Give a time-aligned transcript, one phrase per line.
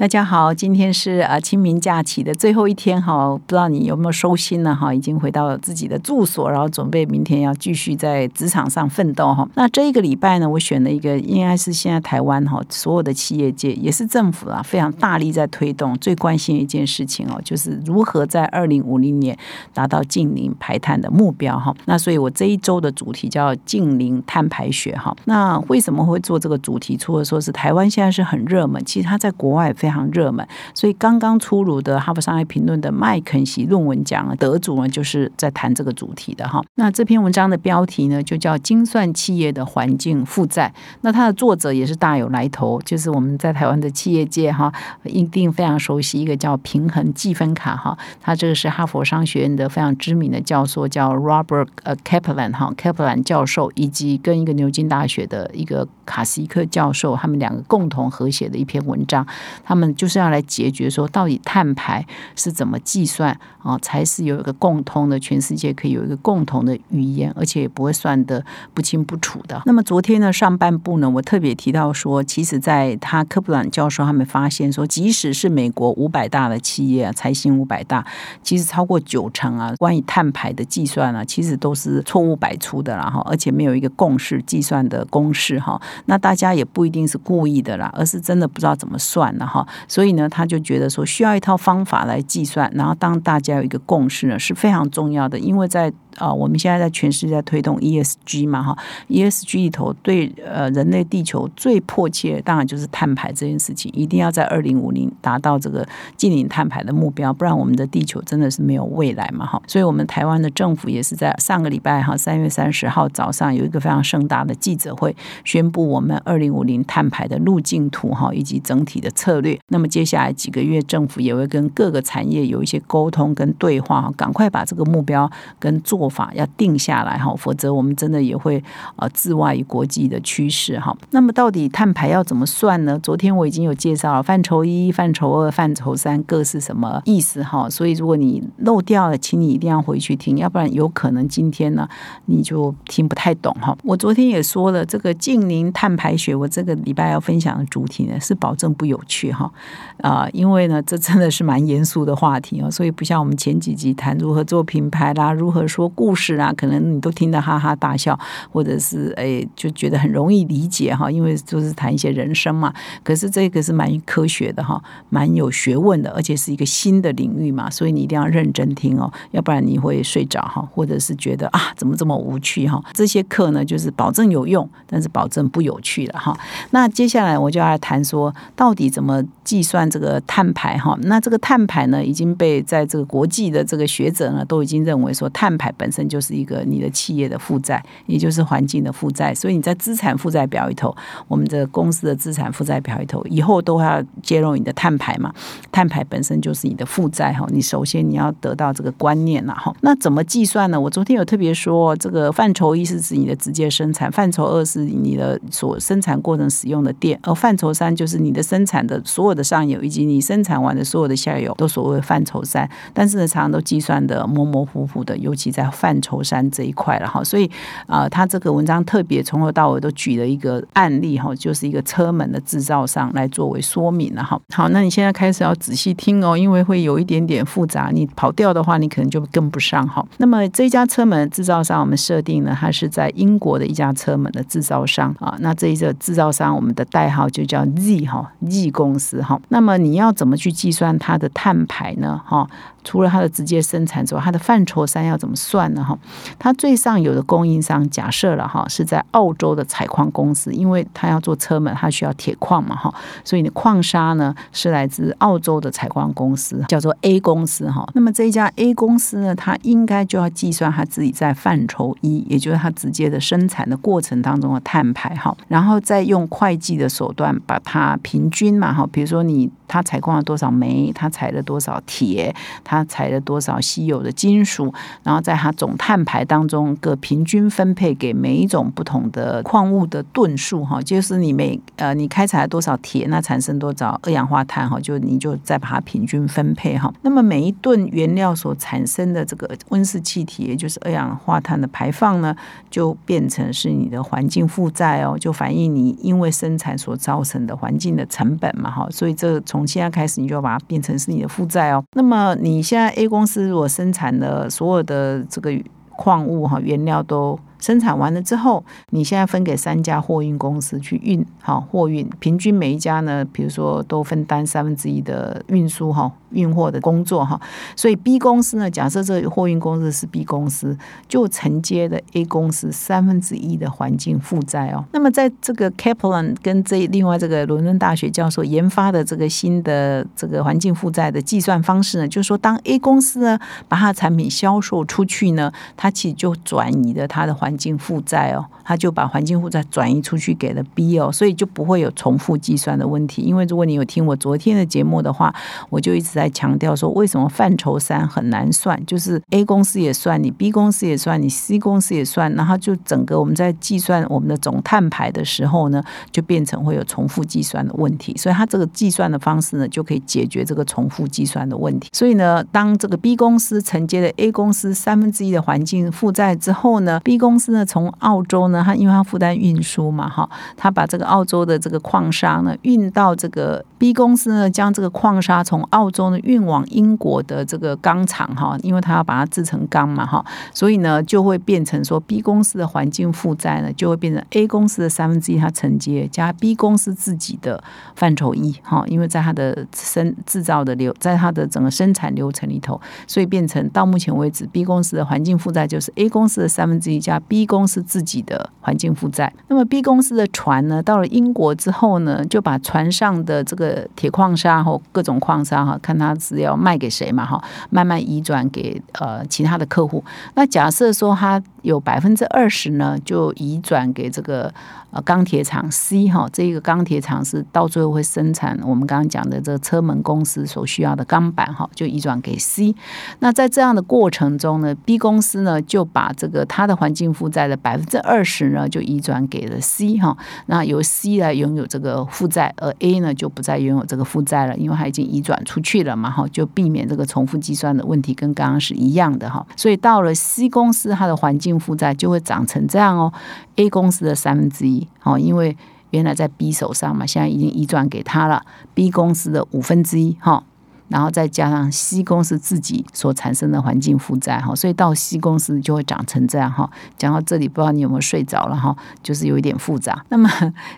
[0.00, 4.94] 大家好，今天是啊清明假期的最后一天哈，不知道你有没有收心呢哈？
[4.94, 9.46] 已经回到自己的住所，然后准备明天要继续在职场上奋斗哈。
[9.56, 19.36] 那这一个礼拜呢，我选了一个应该是现在台湾哈所有的企业界也是政府啊非常大力在推动、最关心一件事情哦，就是如何在二零五零年
[19.74, 21.76] 达到近零排碳的目标哈。
[21.84, 25.14] 那所以我这一周的主题叫近零碳排学哈。
[25.26, 26.96] 那为什么会做这个主题？
[26.96, 29.89] 除了说是台湾现在是很热门，其实它在国外非常。
[29.90, 36.62] 非常热门，所以刚刚出炉的《哈佛商业评论》的麦肯锡论文奖得主呢，就是在谈这个主题的哈。
[36.76, 40.72] 那这篇文章的标题呢，就叫《精算企业的环境负债》。
[41.00, 47.98] 那它的作者也是大有来头，就是我们在台湾的企业界哈，一定非常熟悉一个叫平衡计分卡哈。
[48.20, 59.26] 他这个是哈佛商学院的非常知名的教授，叫 Robert 呃 Kaplan 哈，Kaplan 教授，以及跟一个牛津大学的一个卡西克教授，他们两个共同合写的一篇文章，
[59.64, 59.79] 他们。
[59.80, 69.62] 们就是要来解决说，到底碳排是怎么计算啊，才是有一个共通的，全世界可以有一个共同的语言，而且也不会算得不清不楚的。
[69.64, 78.04] 那么昨天呢，上半部呢，我特别提到说，其实在他科普兰教授他们发现说，即使是美国五百大的企业啊，财新五百大，
[78.42, 85.80] 其实超过九成啊，关于碳排的计算啊，其实都是错误百出的啦哈，而且没有一个共识计算的公式哈。
[86.06, 89.59] 那大家也不一定是故意的啦，而是真的不知道怎么算了哈。
[89.88, 95.92] 所以呢，他就觉得说需要一套方法来计算，然后当大家有一个共识呢，是非常重要的，因为在。
[96.20, 98.76] 啊，我们现在在全世界在推动 ESG 嘛，哈
[99.08, 109.60] ，ESG 里头对呃人类地球最迫切，当然就是碳排这件事情，一定要在二零五零达到这个近零碳排的目标，不然我们的地球真的是没有未来嘛，哈。
[109.66, 115.16] 所以，我们台湾的政府也是在上个礼拜哈，三月三十号早上有一个非常盛大的记者会，
[115.46, 119.58] 宣布我们二零五零碳排的路径图哈，以及整体的策略。
[119.68, 126.09] 那么接下来几个月，政府也会跟各个产业有一些沟通跟对话，赶快把这个目标跟做。
[126.10, 128.62] 法要定下来哈，否则我们真的也会
[128.96, 130.96] 呃自外于国际的趋势哈。
[131.12, 132.98] 那么到底碳排要怎么算呢？
[133.02, 137.68] 昨天我已经有介绍了范畴一、范畴二、范畴三各是什么意思哈。
[137.68, 141.88] 所以如果你漏掉了，请你一定要回去听，要不然有可能今天呢
[142.26, 143.76] 你就听不太懂哈。
[143.84, 149.50] 我昨天也说了，这个近邻碳排学，我这个礼拜要分享的主题呢是保证不有趣哈
[149.98, 155.89] 啊，因为呢这真的是蛮严肃的话题哦，所以不像我们前几集谈如何做品牌啦，如何说。
[155.90, 158.18] 故事啊，可能你都听得哈哈大笑，
[158.50, 162.72] 或者是哎就觉得很容易理解哈，因为就是谈一些人生嘛。
[163.02, 172.82] 可是这个是蛮科学的哈，蛮有学问的，而且是一个新的领域嘛，所以你一定要认真听哦，要不然你会睡着哈，或者是觉得啊怎么这么无趣哈。
[172.92, 176.36] 这些课呢，就是保证有用，但是保证不有趣了哈。
[176.70, 180.96] 那接下来我就要来谈说，到底怎么计算这个碳排哈？
[181.02, 185.90] 那这个碳排呢，已经被在这个国际的这个学者呢，都已经认为说碳排本。
[185.90, 190.94] 身就是一个你的企业的负债，也就是环境的负债，所以你在资产负债表里头，
[191.26, 195.34] 我们的公司的资产负债表里头，以后都要揭露你的碳排嘛？
[195.72, 199.74] 碳排本身就是你的负债哈，你首先你要得到这个观念了哈。
[199.80, 200.80] 那怎么计算呢？
[200.80, 212.70] 我昨天有特别说，这个范畴一是指你的直接生产，范畴二是你的所生产过程使用的电，而范畴三就是你的生产的所有的上游以及你生产完的所有的下游，都所谓范畴三。
[212.94, 217.50] 但是呢，常常都计算的模模糊糊的，尤其在范畴三这一块了哈，所以
[217.86, 224.40] 啊，他这个文章特别从头到尾都举了一个案例哈，就是一个车门的制造商来作为说明了哈。
[224.54, 230.04] 好，那你现在开始要仔细听哦，因为会有一点点复杂，你跑掉的话，你可能就跟不上哈。
[230.18, 235.36] 那么这家车门制造商，我们设定呢，它是在英国的一家车门的制造商啊。
[235.40, 239.40] 那这一个制造商，我们的代号就叫 Z 哈，Z 公司哈。
[239.48, 242.20] 那么你要怎么去计算它的碳排呢？
[242.24, 242.48] 哈？
[242.84, 245.84] 除了它的直接生产之外，它的范畴三要怎么算呢？
[245.84, 245.98] 哈，
[246.38, 252.92] 它最上游的供应商假设了哈，是在澳洲的采矿公司，因为它要做车门，它需要铁矿嘛哈，
[253.24, 257.88] 所以你矿砂呢是来自澳洲的采矿公司，叫做 A 公司哈。
[257.94, 269.50] 那么这一家 A 公司呢，它应该就要计算它自己在范畴一，也就是它直接的生产的过程当中的碳排哈，然后再用会计的手段把它平均嘛哈，比如说你。
[269.70, 272.34] 它采矿了多少煤，它采了多少铁，
[272.64, 274.74] 它采了多少稀有的金属，
[275.04, 286.92] 然后在它总碳排当中各平均分配给每一种不同的矿物的吨数哈，就是你每呃你开采了多少铁，那产生多少二氧化碳哈，就你就再把它平均分配哈。
[287.02, 292.34] 那么每一吨原料所产生的这个温室气体，也就是二氧化碳的排放呢，
[292.68, 298.88] 就变成是你的环境负债哦，就反映你因为生产所造成的环境的成本嘛哈。
[298.90, 301.84] 所以这从从现在开始，你就要把它变成是你的负债哦。
[301.92, 305.52] 那么你现在 A 公司如果生产的所有的这个
[305.96, 316.10] 矿物哈原料都生产完了之后，你现在分给三家货运公司去运哈货运，平均每一家呢，比如说都分担三分之一的运输哈。
[316.30, 317.40] 运货的工作哈，
[317.74, 320.78] 所以 B 公司呢，假设这货运公司是 B 公司，
[321.08, 324.84] 就承接的 A 公司三分之一的环境负债哦。
[324.92, 333.36] 那么在这个 Kaplan 跟这另外这个伦敦大学教授研发的这个新的这个环境负债的计算方式呢，就是说，当 A 公司呢
[333.66, 343.22] 把它的产品销售出去呢，它其实就转移了它的环环境负债哦，他就把环境负债转移出去给了 B 哦，所以就不会有重复计算的问题。
[343.22, 345.34] 因为如果你有听我昨天的节目的话，
[345.70, 346.20] 我就一直在。
[346.20, 348.78] 在强调说，为什么范畴三很难算？
[348.84, 355.82] 就是 A 公司也算，你 B 公司也算，你 C 公司也算，然后就整个我们在计算我们的总碳排的时候呢，
[356.12, 358.14] 就变成会有重复计算的问题。
[358.18, 361.88] 所以它这个计算的方式呢，就可以解决这个重复计算的问题。
[361.90, 376.20] 所以呢，当这个 B 公司承接了 A 公司三分之一的环境负债之后呢，B 公司呢从澳洲呢，它因为它负担运输嘛，哈，它把这个澳洲的这个矿砂呢运到这个 B 公司呢，将这个矿砂从澳洲呢。
[376.20, 380.22] 运往英国的这个钢厂哈，因为他要把它制成钢嘛哈，
[380.52, 387.64] 所以呢就会变成说 B 公司的环境负债呢就会变成 A 公司的三分之一，它承接加 B 公司自己的
[387.94, 399.32] 范畴一哈，因为在它的生制造的流，在它的整个生产流程里头，所以变成到目前为止 B 公司的环境负债就是 A 公司的三分之一加 B 公司自己的环境负债。
[399.46, 406.00] 那么 B 公司的船呢，到了英国之后呢，就把船上的这个铁矿砂或各种矿砂哈，看。
[406.00, 407.26] 他是要卖给谁嘛？
[407.26, 410.02] 哈，慢慢移转给呃其他的客户。
[410.34, 414.50] 那假设说他有百分之二十呢，就移转给这个。
[414.92, 422.74] 呃，钢铁厂 C 哈，这个钢铁厂是到最后会生产我们刚刚讲的这个车门公司所需要的钢板哈，就移转给 C。
[423.20, 430.16] 那在这样的过程中呢，B 公司呢就把这个它的环境负债的百分之二十呢就移转给了 C 哈。
[430.46, 439.46] 那由 C 来拥有这个负债，而 A 呢就不再拥有这个负债了，因为它已经移转出去了嘛哈，就避免这个重复计算的问题，跟刚刚是一样的哈。
[439.56, 443.12] 所以到了 C 公司，它的环境负债就会长成这样哦
[443.56, 444.86] ，A 公司的三分之一。
[445.02, 445.56] 哦，因为
[445.90, 448.42] 原来在 B 手上嘛，现在已经移转给他了
[448.74, 450.42] ，B 公司的五分之一，哈。
[450.90, 456.68] 然后再加上 C 公司自己所产生的环境负债哈，所以到 C 公司就会长成这样哈。
[456.98, 458.76] 讲到这里，不知道你有没有睡着了哈？
[459.00, 460.04] 就是有一点复杂。
[460.08, 460.28] 那么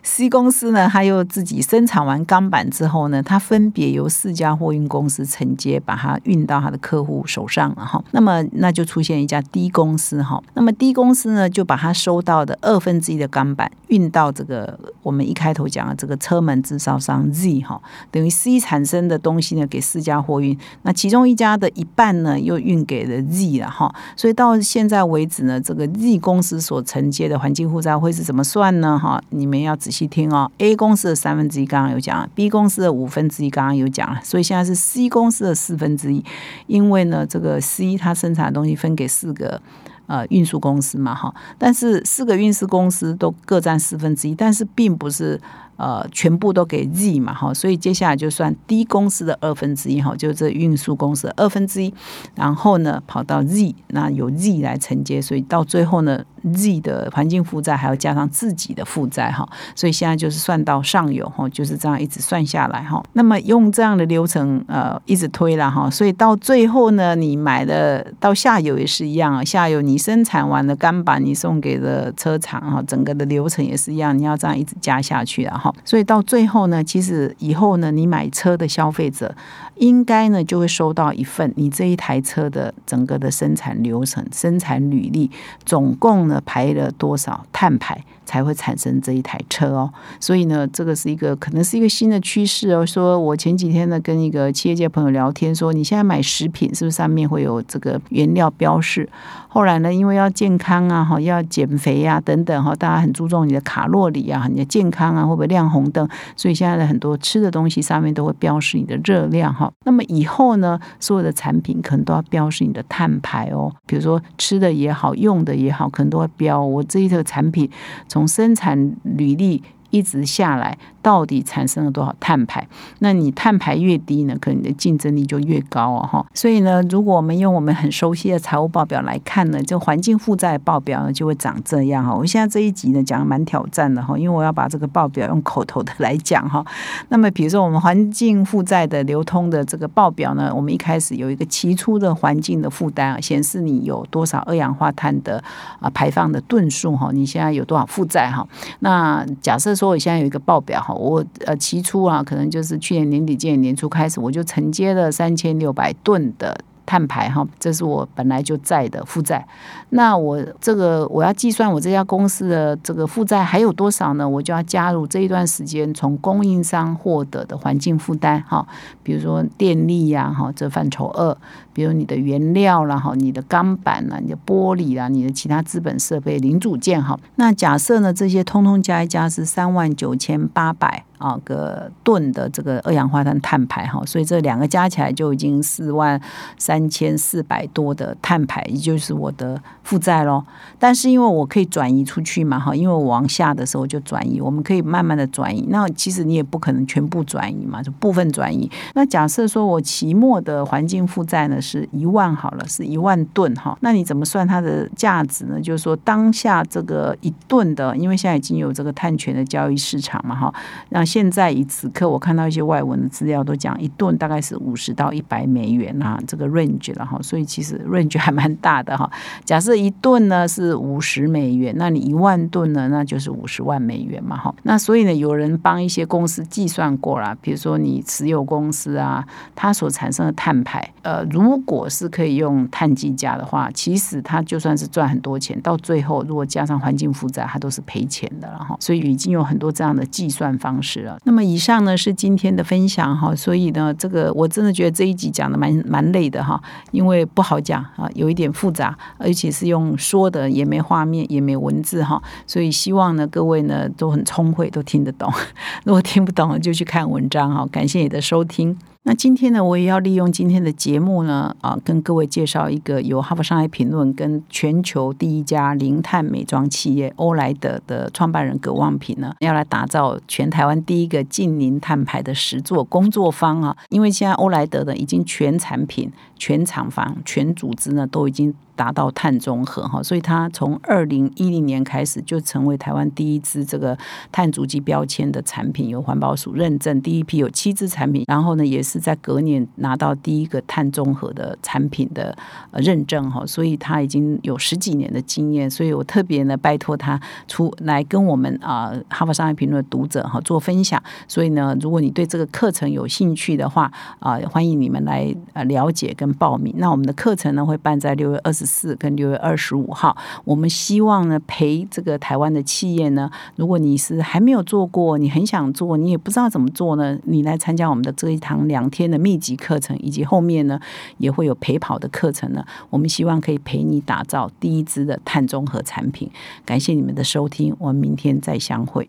[0.03, 8.05] C 公司呢，它又自己生产完钢板之后呢，它分别由四家货运公司承接，把它运到它的客户手上了哈。
[8.11, 10.43] 那么那就出现一家 D 公司哈。
[10.53, 17.81] 那么 D 公司呢，就把它收到的二分之一的钢板运到这个我们一开头讲的这个车门制造商 Z 哈，
[18.11, 20.01] 等于 C 产生的东西呢，给四。
[20.02, 28.99] 家货运，那其中一家的一半呢，又运给了 Z 了哈，所以到现在为止呢，这个 Z 公司所承接的环境负债会是怎么算呢？
[28.99, 30.50] 哈，你们要仔细听哦。
[30.58, 36.25] A 公司的三分之一刚刚有讲，B 公司的五分之一刚刚有讲了，所以现在是 C 公司的四分之一，
[36.66, 39.61] 因为呢，这个 C 它生产的东西分给四个
[40.06, 45.40] 呃运输公司嘛哈，但是四个运输公司都各占四分之一，但是并不是。
[45.83, 51.93] 呃，全部都给 Z 嘛，哈，所以接下来就算 D 公司的二分之一，哈，就是这运输公司的二分之一，
[52.37, 56.23] 然后呢，跑到 Z，那由 Z 来承接，所以到最后呢。
[56.57, 63.01] Z 的环境负债还要加上自己的负债哈，所以现在就是算到上游哈，就是这样一直算下来哈。
[63.12, 79.35] 那么用这样的流程呃一直推了哈，所以到最后呢，你买的到下游也是一样啊，下游你生产完了钢板你送给了车厂哈，整个的流程也是一样，你要这样一直加下去啊所以到最后呢，其实以后呢，你买车的消费者
[79.76, 85.31] 应该呢就会收到一份你这一台车的整个的生产流程、生产履历，
[85.64, 86.41] 总共呢。
[86.45, 88.05] 排了多少碳排？
[88.25, 89.93] 才会产生这一台车哦。
[90.21, 92.85] 所以呢，这个是一个可能是一个新的趋势哦。
[92.85, 99.09] 说我前几天呢跟一个企业界朋友聊天，说你现在买食品是不是上面会有这个原料标示？
[99.49, 106.09] 后来呢，因为要健康啊，哈，要减肥啊，等等哈，大家很注重你的卡路里啊，你的健康啊，会不会亮红灯？
[106.37, 109.71] 所以现在的很多吃的东西上面都会标示你的热量哈。
[109.85, 113.71] 那么以后呢，所有的产品可能都要标示你的碳排哦。
[113.85, 117.69] 比如说吃的也好，用的也好，可能都会标我这一个产品
[118.09, 119.61] 从从生产履历
[119.91, 120.79] 一直下来。
[121.02, 122.66] 到底产生了多少碳排？
[123.00, 126.25] 那你碳排越低呢，可能你的竞争力就越高哦哈。
[126.32, 132.14] 所以呢，如果我们用我们很熟悉的财务报表来看呢，这环境负债报表呢就会长这样哈。
[132.14, 136.64] 我现在这一集呢讲的蛮挑战的哈，因为我要把这个报表用口头的来讲哈。
[137.11, 145.42] 那么比如说我们环境负债的流通的这个报表呢，我们一开始有一个期初的环境的负担，显示你有多少二氧化碳的
[145.80, 148.47] 啊排放的吨数哈，你现在有多少负债哈。
[148.78, 150.91] 那假设说我现在有一个报表哈。
[150.94, 156.58] 我呃，起初啊，可能就是去年年底、今年年初开始，我就承接了三千六百吨的
[156.92, 159.42] 碳排哈，这是我本来就在的负债。
[159.88, 164.28] 那我这个我要计算我这家公司的这个负债还有多少呢？
[164.28, 168.66] 我就要加入这一段时间从供应商获得的环境负担哈，
[169.02, 171.34] 比如说电力呀哈，这范畴二。
[171.75, 177.18] 比如你的原料啦，哈，你的钢板啦，你的玻璃啦，你的其他资本设备零组件哈。
[177.37, 186.21] 那假设呢，这些通通加一加是三万九千八百啊个吨的这个二氧化碳碳排哈，所以这两个加起来就已经四万
[186.59, 190.45] 三千四百多的碳排，也就是我的负债喽。
[190.79, 195.67] 但是因为我可以转移出去嘛，哈，因为我往下的时候就转移，我们可以慢慢的转移。
[195.71, 198.71] 那其实你也不可能全部转移嘛，就部分转移。
[198.95, 201.61] 那假设说我期末的环境负债呢？
[201.62, 203.79] 是一万好了，是一万吨哈。
[203.83, 205.61] 那你怎么算它的价值呢？
[205.61, 210.52] 就是说当下这个一吨的，因为现在已经有这个碳权的交易市场嘛哈。
[210.88, 217.19] 那现在以此刻我看到一些外文的资料都讲一吨大概是五十到一百美元啊，这个 range 了哈。
[217.21, 219.11] 所以其实 range 还蛮大的哈。
[219.45, 224.54] 假设一吨呢是五十美元，那你一万吨呢，那就是五十万美元嘛哈。
[224.62, 229.23] 那所以呢，有人帮一些公司计算过了，比如说你持有公司啊，
[229.54, 238.75] 它所产生的碳排，呃，如果是可以用碳计价的话，其实它就算是赚很多钱，到最后如果加上环境负债，它都是赔钱的了哈。
[238.81, 243.35] 所以已经有很多这样的计算方式那么以上呢是今天的分享哈。
[243.35, 252.23] 所以呢，这个我真的觉得这一集讲的蛮蛮累的哈，因为不好讲啊，有一点复杂，而且是用说的，也没画面，也没文字哈。
[252.47, 255.32] 所以希望呢各位呢都很聪慧，都听得懂。
[255.85, 257.66] 如果听不懂，就去看文章哈。
[257.73, 258.76] 感谢你的收听。
[259.04, 273.76] 那今天呢，我也要利用今天的节目呢，啊，跟各位介绍一个由哈佛商业评论跟全球第一家零碳美妆企业欧莱德的创办人葛望平呢，要来打造全台湾第一个近零碳排的实作工作坊啊。
[273.88, 278.54] 因为现在欧莱德呢，已经全产品、全厂房、全组织呢，都已经。
[278.75, 283.97] 达到碳中和哈，所以它从二零一零年开始就成为台湾第一支这个
[284.31, 292.35] 碳足迹标签的产品，有环保署认证，第一批有七支产品，然后呢也是在隔年拿到第一个碳中和的产品的
[292.73, 306.75] 认证哈，所以它已经有十几年的经验，所以我特别呢拜托他出来跟我们啊哈佛商业评论的读者哈做分享，所以呢如果你对这个课程有兴趣的话啊，欢迎你们来呃了解跟报名。
[306.79, 308.62] 那我们的课程呢会办在六月二十。
[308.64, 320.81] 四跟六月二十五号，我们希望呢陪这个台湾的企业呢，如果你是还没有做过，你很想做，你也不知道怎么做呢，你来参加我们的这一堂两天的密集课程，以及后面呢
[321.19, 322.64] 也会有陪跑的课程呢。
[322.90, 326.31] 我们希望可以陪你打造第一支的碳中和产品。
[326.64, 329.09] 感谢你们的收听，我们明天再相会。